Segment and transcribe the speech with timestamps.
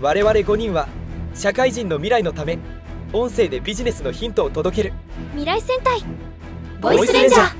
[0.00, 0.88] 我々5人は
[1.34, 2.58] 社会人の未来のため
[3.12, 4.92] 音声でビジネスのヒントを届ける。
[5.32, 6.00] 未来戦隊
[6.80, 7.58] ボイスレンジャー。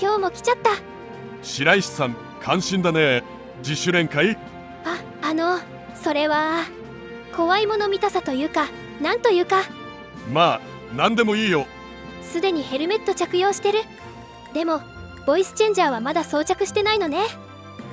[0.00, 0.70] 今日も来ちゃった。
[1.42, 3.22] 白石さん関心だね。
[3.58, 4.36] 自主練会
[4.84, 5.58] ああの
[5.94, 6.64] それは
[7.36, 8.68] 怖いもの見たさというか
[9.00, 9.62] なんというか。
[10.32, 10.60] まあ
[10.96, 11.66] 何でもいいよ。
[12.22, 13.80] すでにヘルメット着用してる。
[14.52, 14.80] でも
[15.26, 17.20] ボイスチェンジャーはまだ装着してないのね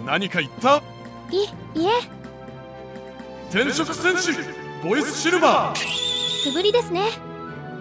[0.05, 0.81] 何か言った？
[1.31, 1.89] いいえ。
[3.49, 4.31] 転職戦士
[4.83, 5.77] ボイスシルバー。
[6.43, 7.09] 素振りですね。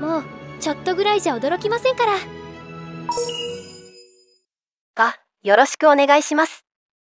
[0.00, 0.24] もう
[0.60, 2.12] ちょっとぐらいじゃ驚きませんから。
[4.96, 6.64] あ、よろしくお願いします。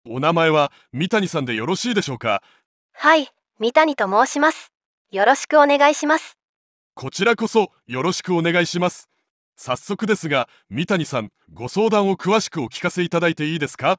[0.08, 2.42] お名前は三谷さんでよろしいでしょうか？
[2.92, 4.72] はい、三谷と申します。
[5.10, 6.38] よろしくお願いします。
[6.94, 9.08] こちらこそよろしくお願いします。
[9.56, 13.98] 早速ですが三谷さんご相談を詳しくお聞かせいただいていいですか？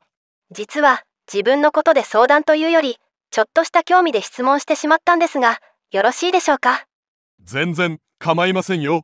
[0.51, 2.97] 実は自分のことで相談というより、
[3.29, 5.59] ちょっとした興味で質問してしまったんですが、
[5.91, 6.85] よろしいでしょうか？
[7.43, 9.03] 全然構いませんよ。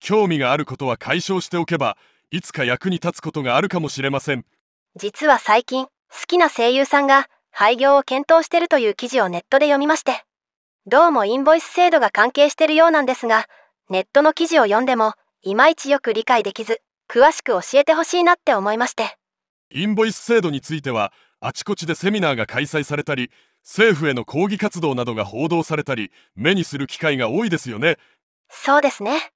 [0.00, 1.96] 興味があることは解消しておけば
[2.30, 4.44] いつか役に立つことがあるかもしれません。
[4.96, 5.90] 実は最近、好
[6.26, 10.24] きな声優さんが廃業を検討してるという記事をネットで読みまして、
[10.86, 13.46] どうもインボイス制度が関係してるようなんですが、
[13.88, 19.16] ネットの記事を読んでも、いまいちよく理解できず、詳しく教えてほしいなって思いまして。
[19.70, 23.30] インボイス制度についてはあちこちでセミナーが開催されたり
[23.62, 27.98] 政府への抗議活動などが報道されたり目にする機会が多いですよね。
[28.48, 29.32] そうですね。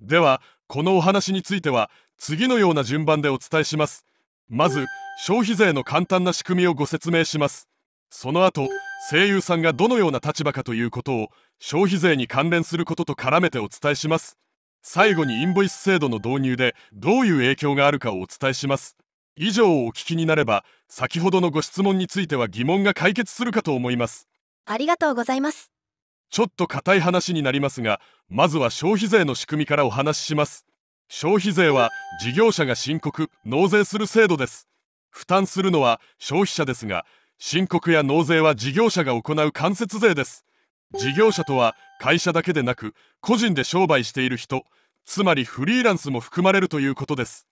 [0.00, 4.04] ではこのお話については次のような順番でお伝えします。
[4.48, 4.86] まず
[5.24, 7.68] 消費税の簡単な仕組みをご説明します。
[8.10, 8.68] その後
[9.10, 14.38] 声優さんがどのような立場かということを消費税に関連することと絡めてお伝えします。
[14.86, 18.98] 最後にインボイス制度の導入でどういう影響があるかをお伝えします
[19.36, 24.28] 以上をお聞きになれば先ほどのご質問については疑問が解決するかと思います。
[24.66, 25.70] ありがとうございます。
[26.30, 30.64] ちょっと硬い話になりますがまずは消費税の仕組みからお話しします。
[31.08, 31.90] 消費税は
[32.22, 34.68] 事業者が申告納税する制度です。
[35.10, 37.04] 負担するのは消費者ですが
[37.38, 40.44] 申告や納税は事業者が行う間接税です。
[40.96, 44.62] 事業者とは会社だけでなく個人で商売している人
[45.04, 47.46] つまりフリーランスも含まれるということです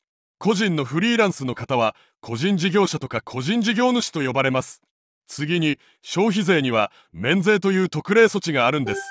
[0.44, 4.82] 個人のフリーランスの方は個人事業者とか個人事業主と呼ばれます。
[5.28, 9.02] 次に消費税には免税という特例措置があるんです。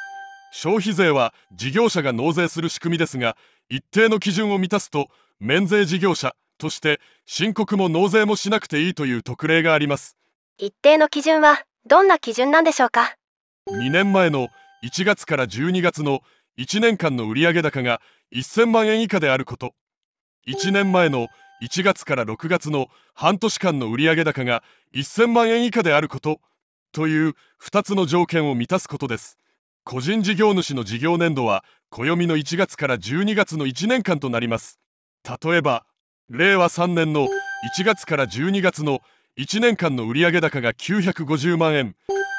[0.52, 3.38] 消費税は事業者が納税する仕組みですが
[3.70, 5.08] 一定の基準を満たすと
[5.40, 10.18] 免税事業者として申告も納税もしなくていいという特例があります。
[10.58, 13.16] 一定の基準はどんな基準なんでしょうか
[13.70, 14.50] ？2年前の
[14.84, 16.20] 1月から12月の
[16.60, 18.02] 1年間の売上高が
[18.36, 19.72] 1000万円以下であること
[20.48, 21.28] 1年前の
[21.62, 24.64] 1月から6月の半年間の売上高が
[24.96, 26.40] 1000万円以下であること
[26.92, 29.38] という2つの条件を満たすことです。
[29.84, 34.80] 個人事業主の事業年度は暦の1月から12月の1年間となります。
[35.44, 35.86] 例えば
[36.30, 37.28] 令和3年の
[37.78, 39.00] 1月から12月の
[39.38, 41.96] 1年間の売上高が950万円。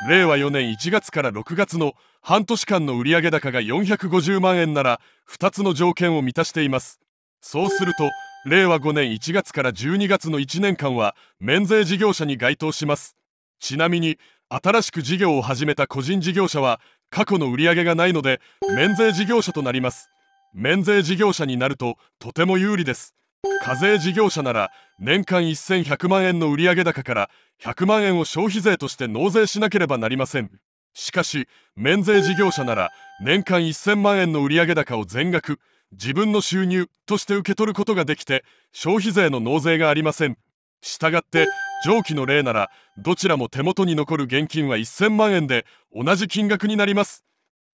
[0.09, 7.02] 令和4年1月から6月の半年間の売上高が450万円なら2つの条件を満たしています。
[7.43, 8.09] そうすると
[8.47, 13.17] 令和5年1月から12月の1年間は免税事業者に該当します。
[13.59, 16.81] ちなみに新しく事業を始めた個人事業者は
[17.11, 18.41] 過去の売り上げがないので
[18.75, 20.09] 免税事業者となります。
[20.55, 23.15] 免税事業者になるととても有利です。
[23.61, 24.71] 課税事業者なら
[25.01, 27.31] 年間1100万円の売上高から
[27.61, 30.51] 100万円を消費税として納税しなければなりません。
[30.95, 35.59] しかし免税事業者なら年間1000万円の売上高を全額
[35.93, 40.39] 自分の収入として受け取ることができて消費税の納税がありません。
[40.81, 41.47] したがって
[41.85, 47.25] 上記の例ならどちらも手元に残る現金は1000万円で同じ金額になります。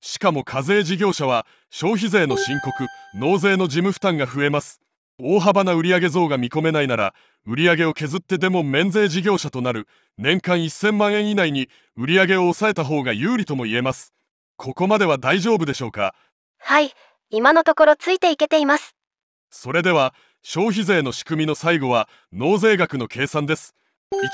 [0.01, 4.81] しかも課税事業者は消費税の申告納税の事務負担が増えます。
[5.21, 7.15] 大幅な売上増が見込めないなら
[7.45, 9.89] 売上を削ってでも免税事業者となる。
[10.17, 14.13] 年間1000万円以内に売上を抑えた方が有利とも言えます。
[14.57, 16.15] ここまでは大丈夫でしょうか？
[16.61, 16.93] はい、
[17.31, 18.97] 今のところついていけています。
[19.51, 23.75] それでは消費税の仕組みの最後は納税額の計算です。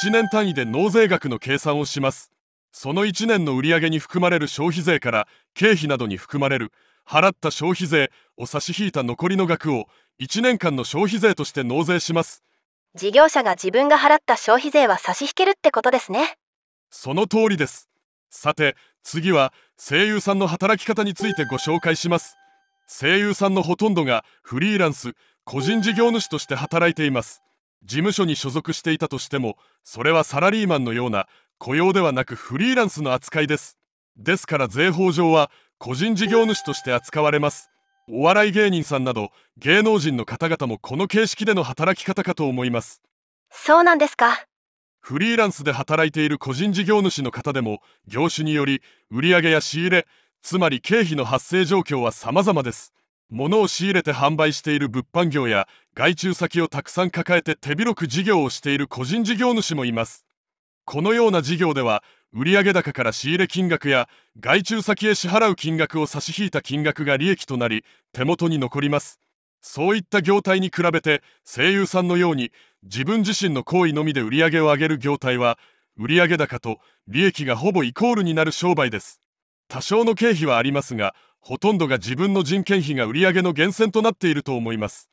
[0.06, 2.30] 1年単位で納税額の計算をします。
[2.72, 6.72] その1年の売上に含まれる消費税から経費などに含まれる
[7.06, 9.86] 払った消費税を差し引いた残りの額を
[10.20, 12.42] 1年間の消費税として納税します。
[12.94, 16.36] 事業者が自分が払った消費税は差し引けるってことですね。
[16.90, 17.88] その通りです。
[18.30, 22.36] さて次は声優さんの働き方についてご紹介します
[22.86, 25.14] 声優さんのほとんどがフリーランス
[25.44, 27.42] 個人事業主として働いています。
[27.84, 31.26] 事務所に所属していたとしてもそれはサラリーマンのような
[31.58, 33.78] 雇用ではなくフリーランスの扱いです。
[34.16, 37.70] ですから税法上は個人事業主として扱われます。
[38.08, 43.02] お笑い芸人さんなど芸能人の方々もこの形式での働き方かと思います。
[43.50, 44.44] そうなんですか。
[45.00, 50.06] フリーランスで働いている個人事業主の方でも業種により売上や仕入れ
[50.44, 52.92] つまり経費の発生状況は様々です。
[53.30, 60.26] 物を仕入れて販売している物販業や外注先をたくさん抱えて手広く事業をしている個人事業主もいます。
[60.84, 62.04] このような事業では
[62.34, 64.06] 売上高から仕入れ金額や
[64.38, 67.82] 外注先へ支払う金額を差し引いた金額が利益となり
[68.12, 69.18] 手元に残ります。
[69.62, 72.52] そういった業態に比べて声優さんのように
[72.82, 75.58] 自分自身の行為のみで売り上げを上げる業態は
[75.96, 79.23] 売上高と利益がほぼイコールになる商売です。
[79.68, 85.10] 多少の経費はありますがほとんどが自分の人件費が売上の源泉となっていると思います。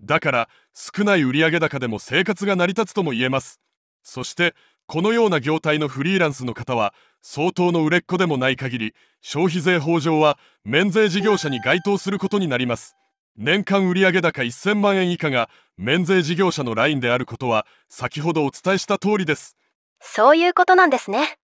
[0.00, 3.60] だから少ない売上高でも生活が成り立つとも言えます。
[4.02, 4.54] そして
[4.86, 12.96] このような業態のフリーランスの方は相当の売れっ子でもない限り消費税法上は免税事業者に該当することになります。
[13.36, 19.56] 年間売上高1000万円以下が免税事業者のラインであることは先ほどお伝えした通りです。
[20.00, 21.38] そういうことなんですね。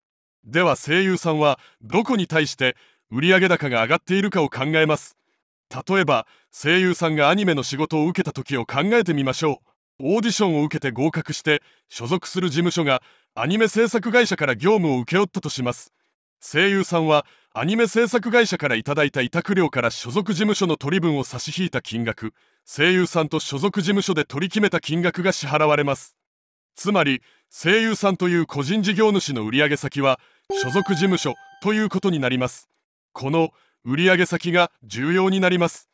[0.45, 2.77] では声優さんはどこに対して
[3.11, 5.17] 売上高が上がっているかを考えます。
[5.89, 9.63] 例えば声優さんがアニメの仕事を受けた時を考えてみましょ
[10.01, 10.15] う。
[10.15, 13.03] オーディションを受けて合格して所属する事務所が
[13.35, 15.93] アニメ制作会社から業務を請け負ったとします。
[16.41, 22.33] 声優さんはアニメ制作会社からいただいた委託料から所属事務所の取り分を差し引いた金額。
[22.65, 26.18] 声優さんと所属事務所で取り決めた金額が支払われます。
[26.79, 30.21] つまり声優さんという個人事業主の売上先は
[30.63, 32.69] 所属事務所ということになります。
[33.13, 33.51] この
[33.85, 35.89] 売上先が重要になります。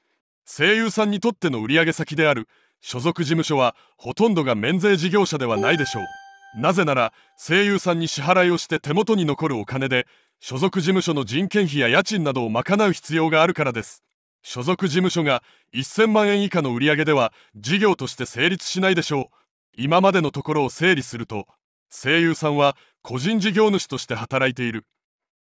[0.45, 2.49] 声優さんにとっての売上先である
[2.83, 6.61] 所属事務所はほとんどが免税事業者ではないでしょう。
[6.61, 10.07] なぜなら声優さんに支払いをして手元に残るお金で
[10.39, 14.03] 所属事務所の人件費や家賃などを賄う必要があるからです。
[14.43, 15.43] 所属事務所が
[15.75, 19.44] 1000万円以下の売上では事業として成立しないでしょう。
[19.77, 21.47] 今までのところを整理すると
[21.91, 24.85] 声優さんは個人事業主として働いている。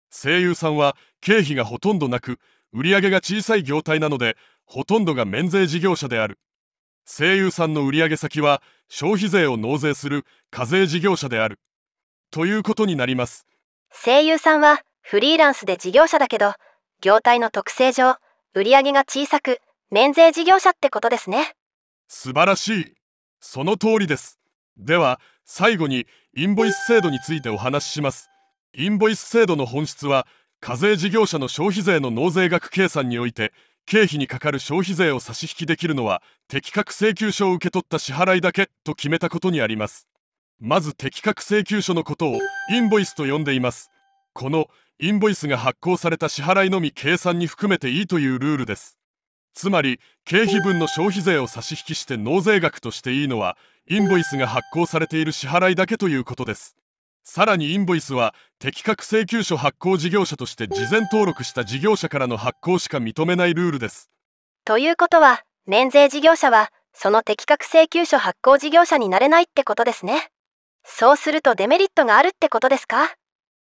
[0.10, 2.40] 声優さんは経費がほとんどなく
[2.72, 6.40] 売上が小さい業態なのでほとんどが免税事業者である。
[7.06, 11.60] 声優さんの売上先は消費税を納税する課税事業者である。
[12.32, 13.46] ということになります。
[13.90, 16.54] 声優さんはフリーランスで事業者だけど、
[17.02, 18.16] 業態の特性上、
[18.54, 19.60] 売上が小さく、
[19.90, 21.54] 免税事業者ってことですね。
[22.10, 22.97] 素晴らしい
[23.40, 24.40] その通りです。
[24.78, 28.30] では最後にインボイス制度についてお話しします。
[28.74, 30.28] インボイス制度の本質は
[30.60, 33.54] 課税事業者の消費税の納税額計算において
[33.86, 40.08] 経費にかかる消費税を差し引きできるのは適格請求書を受け取った支払いだけと決めたことにあります。
[40.60, 42.40] まず適格請求書のことを
[42.72, 43.90] インボイスと呼んでいます。
[44.34, 44.68] この
[45.00, 48.97] インボイスが発行された支払いのみ計算に含めていいというルールです。
[49.58, 53.58] つまり経費分の消費税を差し引きして納税額としていいのは
[53.90, 56.76] インボイスが発行されている支払いだけということです。
[57.24, 64.12] さらにインボイスは適格請求書発行事業者として事前登録した事業者からの発行しか認めないルールです。
[64.64, 70.30] ということは、免税事業者は、その適格請求書発行事業者になれないってことですね。
[70.86, 73.16] そうするとデメリットがあるってことですか？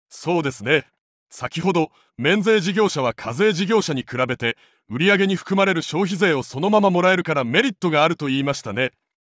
[0.10, 0.88] そうですね
[1.36, 4.56] 先ほど免税事業者は課税事業者に比べて
[4.88, 8.92] 売上に含まれる消費税をそのままもらえるからメリットがあると言いましたね。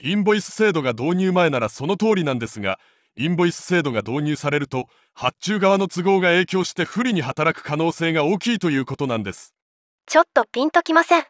[0.03, 2.79] インボイス制度が導入前ならその通りなんですが
[3.15, 9.55] インボイス制度が導入されると発注側の都合が影響して不利に働く可能性が大きいということなんです。
[10.05, 11.23] ちょっとピンときません。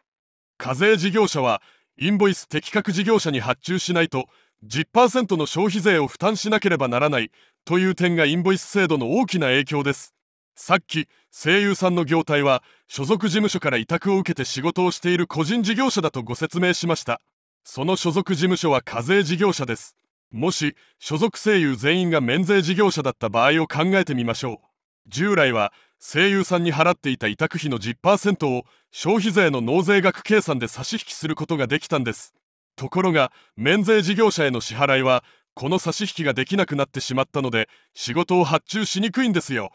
[0.58, 1.62] 課税事業者は
[1.96, 4.24] インボイス適格事業者に発注しないと
[4.66, 7.30] 10%の消費税を負担しなければならない
[7.64, 10.15] という点がインボイス制度の大きな影響です
[10.58, 17.20] さっき声優さんの業態は所属事務所から委託を受けて仕事をしている個人事業者だとご説明しました。
[17.62, 19.96] その所属事務所は課税事業者です。
[20.32, 24.68] もし所属声優全員が免税事業者だった場合を考えてみましょう。
[25.08, 32.32] 従来は声優さんに払っていた委託費の10%を消費税の納税額計算で差し引きすることができたんです。
[32.76, 35.22] ところが免税事業者への支払いは
[35.52, 39.70] この差し引きができなくなってしまったので仕事を発注しにくいんですよ。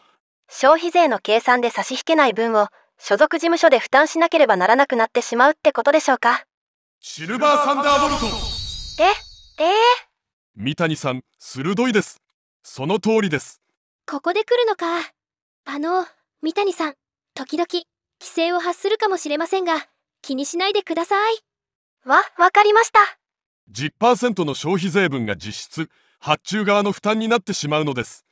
[0.54, 2.68] 消費税の計算で差し引けない分を、
[3.00, 6.44] 所属事務所で負担しなければならなくなってしまうってことでしょうか？
[7.00, 8.28] シルバーサンダーボルト。
[9.00, 9.72] え、え
[10.56, 12.22] 三谷さん鋭いです。
[12.64, 13.62] その通りです。
[14.06, 14.86] ここで来るのか。
[15.64, 16.06] あの
[16.42, 16.96] 三谷さん
[17.34, 17.86] 時々規
[18.22, 19.88] 制を発するかもしれませんが
[20.22, 21.36] 気にしないでください。
[22.06, 23.00] ー、わ、わかりました。
[23.72, 25.90] 10%の消費税分が実質
[26.20, 28.26] 発注側の負担になってしまうのです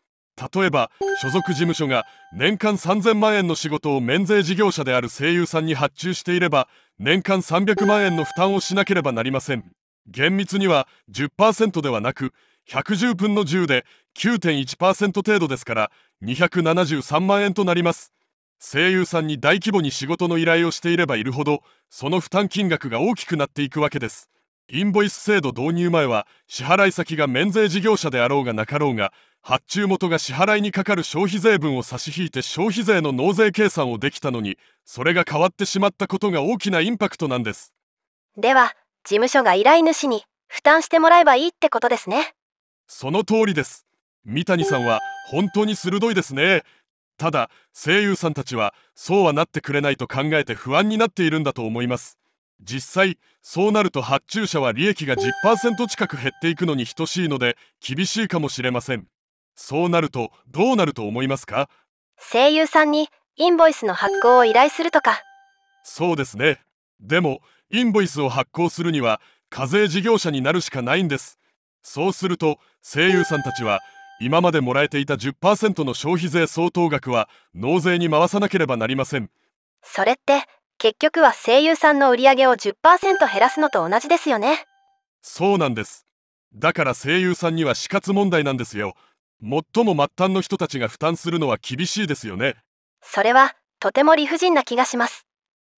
[0.53, 0.91] 例えば
[1.21, 9.71] 所属事務所が年間3000万円の仕事を免税事業者である声優さんに発注していれば年間300万円の負担をしなければなりません。
[10.07, 12.33] 厳密には10%ではなく
[12.69, 13.85] 110分の10で
[14.17, 15.91] 9.1%程度ですから
[16.23, 18.11] 273万円となります。
[18.59, 24.29] 声優さんに大規模に仕事の依頼をしていればいるほどその負担金額が大きくなっていくわけです。
[24.71, 37.73] インボイス制度導入前は支払い先が免税事業者であろうがなかろうが発注元が支払いにかかる消費税分を差し引いて消費税の納税計算をできたのにそれが変わってしまったことが大きなインパクトなんです。
[38.37, 42.33] では事務所が依頼主に負担してもらえばいいってことですね。
[42.87, 43.85] その通りです。
[44.25, 46.63] 三谷さんは本当に鋭いですね。
[47.17, 52.17] ただ声優さんたちはそうはなってくれないと考えて不安になっているんだと思います。
[52.61, 59.07] 実際そうなると発注者は利益が10%近く減っていくのに等しいので厳しいかもしれません
[59.61, 61.69] そうなるとどうなると思いますか？
[62.17, 65.21] 声優さんにインボイスの発行を依頼するとか。
[65.83, 66.61] そうですね。
[67.01, 71.37] でもインボイスを発行するには課税事業者になるしかないんです。
[71.83, 73.81] そうすると声優さんたちは
[74.21, 79.29] 今までもらえていた10%の消費税相当額は納税に回さなければなりません。
[79.83, 80.43] それって
[80.77, 82.73] 結局は声優さんの売り上げを10%
[83.29, 84.65] 減らすのと同じですよね。
[85.21, 86.05] そうなんです。
[86.55, 88.95] だから声優さんには死活問題なんですよ
[89.41, 92.55] 最も末端の人たちが負担するのは厳しいですよね。
[93.01, 95.25] それはとても理不尽な気がします。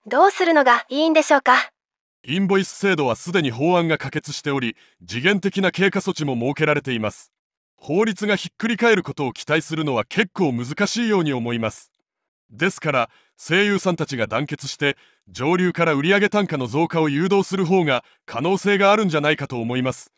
[0.07, 1.71] どうするのがいいんでしょうか？
[2.23, 4.75] インボイス制度はすでに法案が可決しており
[5.07, 7.31] 次元的な経過措置も設けられています。
[7.75, 11.91] 法律がひっくり返ることを期待するのは結構難しいように思います。
[12.51, 14.97] ですから声優さんたちが団結して
[15.29, 20.11] 上流から売上単価の増加を誘導する方が可能性があるんじゃないかと思います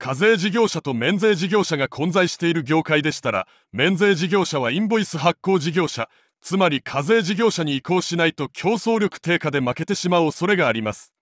[0.00, 6.08] 課税事業者と免税事業者が混在している業界でしたら免税事業者はインボイス発行事業者
[6.40, 11.12] つまり課税事業者に移行しないと競争力低下で負けてしまう恐れがあります。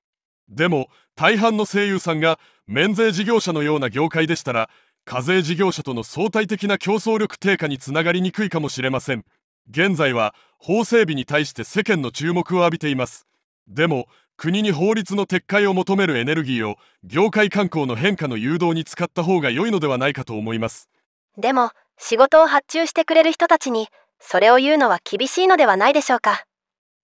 [0.49, 4.71] でも大半の声優さんが免税事業者のような業界でしたら
[5.05, 9.25] 課税事業者との相対的な競争力低下につながりにくいかもしれません。
[9.69, 13.27] 現在は法整備に対して世間の注目を浴びています。
[13.67, 14.07] でも
[14.41, 20.89] 国に法律の撤回を求めるエネルギーを業界観光の変化の誘導に使った方が良いのではないかと思います。
[21.37, 23.89] でも仕事を発注してくれる人たちに
[24.21, 26.45] それを言うのは厳しいのではないでしょうか。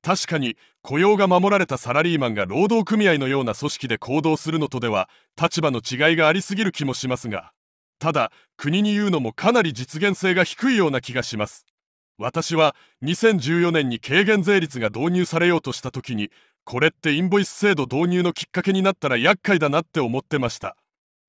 [0.01, 7.51] 確かに雇用が守られたサラリーマンが労働組合のような組織で行動するのとでは立場の違いがありすぎる気もしますが
[7.99, 11.67] ただ国に言うのもかなり実現性が低いような気がします。
[12.17, 16.31] 私は2014年に軽減税率が導入されようとした時に
[16.65, 20.77] これってインボイス制度導入のきっかけになったら厄介だなって思ってました。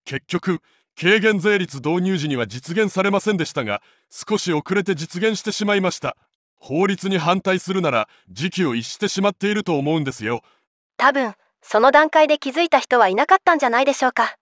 [0.05, 0.61] 結局
[0.99, 6.15] 軽減税率導入時には実現されませんでしたが少し遅れて実現してしまいました。
[6.55, 10.41] 法律に反対するなら時期を逸してしまっていると思うんですよ。
[10.97, 14.37] 多分その段階で気づいた人はいなかったんじゃないでしょうか。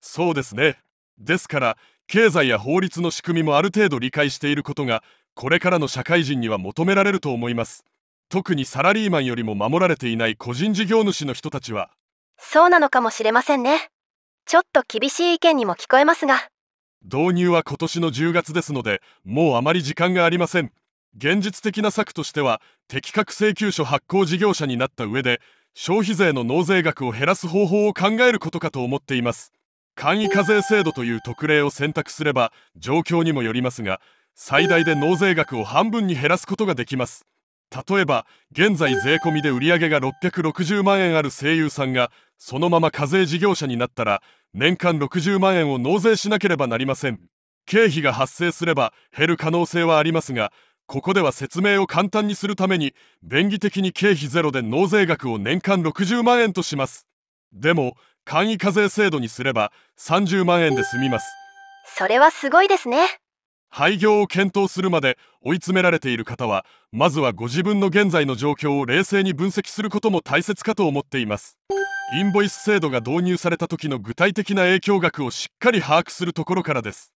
[0.00, 0.78] そうですね。
[1.18, 1.76] ですから
[2.08, 7.84] 経済や法律の仕組みもある程度理解していることがこれからの社会人には求められると思います
[8.32, 11.90] 特にサラリーマンよりも守られていない個人事業主の人たちは。
[12.38, 13.90] そうなのかもしれませんね。
[14.46, 16.48] ちょっと厳しい意見にも聞こえますが。
[17.04, 20.72] 導入は今年の10月ですのでもうあまり時間がありません。
[21.14, 25.42] 現実的な策としては適格請求書発行事業者になった上で
[25.74, 29.52] 消費税の納税額を減らす方法を考えることかと思っています。
[29.94, 34.00] 簡易課税制度という特例を選択すれば状況にもよりますが
[34.34, 37.26] 最大で納税額を半分に減らすことができます
[37.72, 47.20] 例えば現在税込みで売り上げが660万円ある声優さんがそのまま課税事業者になったら年間60万円を納税しなければなりません。
[47.64, 50.52] 経費が発生すれば減る可能性はありますが
[50.86, 57.06] ここでは説明を簡単にするために便宜的に経費ゼロで納税額を年間60万円とします。
[57.52, 61.26] でも簡易課税制度にすれば30万円で済みます。
[61.96, 63.21] それはすごいですね。
[63.74, 71.56] 廃業を検討するまで追い詰められている方はまずはご自分の現在の状況を冷静に分析することも大切かと思っています。
[72.14, 77.14] インボイス制度が導入された時の具体的な影響額をしっかり把握するところからです。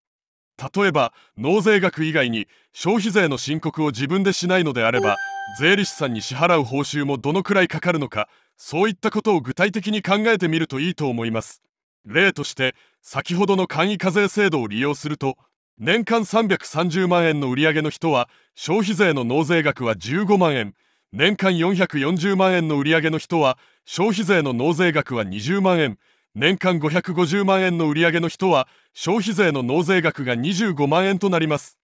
[0.74, 5.16] 例えば納税額以外に消費税の申告を自分でしないのであれば
[5.60, 11.60] 税理士さんに支払う報酬もどのくらいかかるのかそういったことを具体的に考えてみるといいと思います。
[12.06, 15.36] 例として先ほどの簡易課税制度を利用すると
[15.78, 20.74] 年間330万円の売り上げの人は消費税の納税額は15万円。
[21.12, 25.98] 年間440万円の売り上げの人は消費税の納税額は20万円。
[26.34, 31.78] 年間550万円の売り上げの人は消費税の納税額が25万円となります。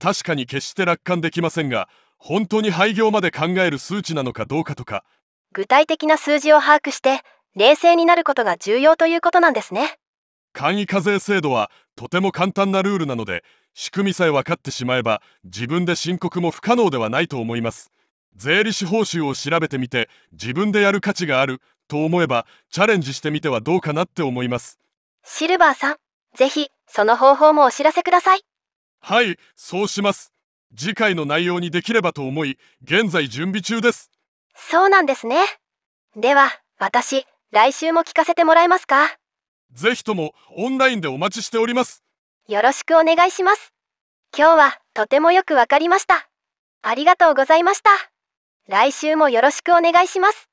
[0.00, 5.04] 確かに決して楽観できませんが本当に廃業まで考える数値なのかどうかとか。
[5.52, 7.20] 具体的な数字を把握して
[7.54, 9.96] 冷静になることが重要ということなんですね。
[10.52, 17.90] 簡易課税制度はとても簡単なルールなので仕組みさえ分かってしまえば自分で申告も不可能ではないと思います。
[18.34, 24.78] 税理士報酬を調べてみて自分でやる価値があると思えばチャレンジしてみてはどうかなって思います。
[25.24, 25.96] シルバーさん
[26.34, 28.40] ぜひその方法もお知らせください。
[29.00, 30.32] はいそうします。
[30.76, 34.10] 次回の内容にできればと思い現在準備中です。
[34.54, 35.36] そうなんですね。
[36.16, 39.17] では私来週も聞かせてもらえますか？
[39.72, 42.02] ぜひともオンラインでお待ちしております。
[42.48, 43.72] よろしくお願いします。
[44.36, 46.28] 今日はとてもよくわかりました。
[46.82, 47.90] ありがとうございました。
[48.66, 50.48] 来週もよろしくお願いします。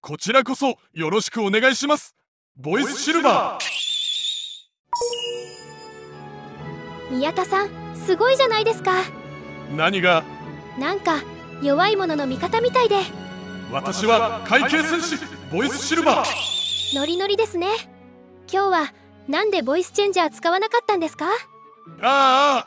[0.00, 2.14] こちらこそよろしくお願いします。
[2.56, 7.16] ボイスシルバー。
[7.16, 8.92] 宮田さんすごいじゃないですか。
[9.76, 10.24] 何が？
[10.78, 11.22] なんか
[11.62, 12.96] 弱い者の味方みたいで。
[13.72, 15.16] 私は会計戦士
[15.52, 16.98] ボイスシルバー。
[16.98, 17.68] ノリノリですね
[18.50, 18.92] 今日は
[19.28, 21.26] なんでボイスチェンジャー使わなかったんですか？
[22.00, 22.66] ああ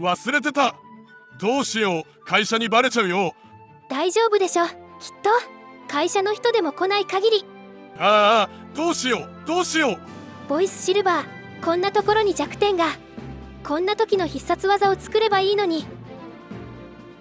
[0.00, 0.74] 忘れてた。
[1.38, 2.24] どうしよう。
[2.24, 3.34] 会社にバレちゃうよ。
[3.88, 4.66] 大丈夫でしょ。
[4.66, 4.74] きっ
[5.22, 5.30] と。
[5.88, 7.44] 会社の人でも来ない限り。
[7.98, 9.46] ああどうしよう。
[9.46, 9.98] どうしよう。
[10.48, 12.86] ボイスシルバーこんなところに弱点が。
[13.64, 15.86] こんな時の必殺技を作ればいいのに。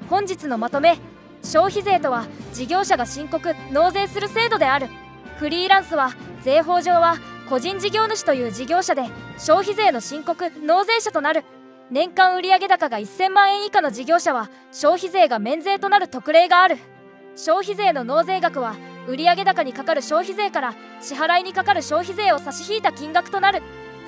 [0.09, 0.97] 本日のまとめ。
[1.43, 4.87] 消費税とは事業者が申告納税する制度である。
[5.37, 6.11] フリーランスは
[6.43, 7.17] 税法上は
[7.49, 9.03] 個人事業主という事業者で
[9.37, 11.45] 消費税の申告納税者となる。
[11.89, 16.77] 年間売上高が1000万円以下の事業者は消費税が免税となる特例がある。
[17.37, 18.75] 消費税の納税額は
[19.07, 23.61] 売上高にかかる消費税から支払いにかかる消費税を差し引いた金額となる。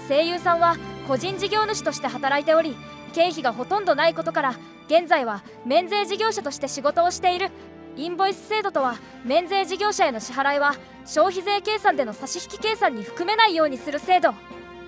[0.10, 0.76] 声優さんは
[1.08, 2.76] 個人事業主として働いており
[3.14, 4.56] 経費がほとんどないことから
[4.88, 7.52] 現在は免税事業者として仕事をしている。
[7.96, 10.76] インボイス制度とは免税事業者への支払いは
[11.06, 14.34] 消費税計算での差し引き計算に含めないようにする制度。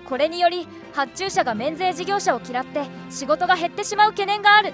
[0.04, 4.72] これにより発注者が免税事業者を嫌って仕事が減ってしまう懸念がある。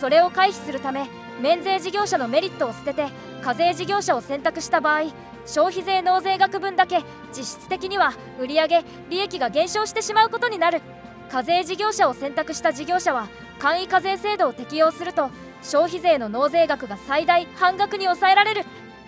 [0.00, 1.08] それを回避するため
[1.40, 3.08] 免税事業者のメリットを捨てて
[3.42, 5.12] 課税事業者を選択した場合
[5.44, 10.82] 消費税納税額分だけ実質的には売上利益が減少してしまうことになる。
[11.30, 15.30] 課税事業者を選択した事業者は簡易課税制度を適用すると
[15.68, 18.64] 消費税の納税額が最大半額に抑えられる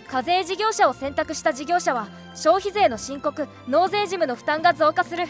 [0.09, 5.27] 課税事業者を選択した事業者は消費税の申告納税事務の負担が増加する。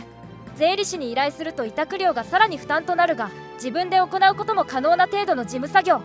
[0.56, 6.00] 税理士に依頼すると委託料がさらに負担となるが自分で行うことも可能な程度の事務作業。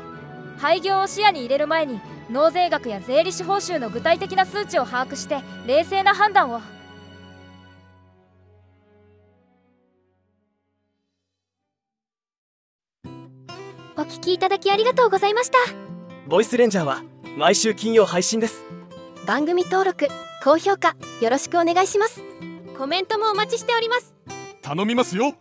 [0.58, 6.62] 廃業を視野に入れる前に納税額や税理士報酬の具体的な数値を把握して冷静な判断を。
[14.24, 15.58] きいただきありがとうございました。
[16.28, 17.04] ボイスレンジャーは
[17.38, 18.64] 毎週金曜配信です。
[19.28, 20.08] 番組登録
[20.44, 22.22] 高評価よろしくお願いします。
[22.78, 24.16] コメントもお待ちしております。
[24.62, 25.36] 頼みますよ